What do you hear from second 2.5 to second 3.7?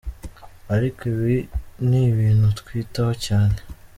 twitaho cyane".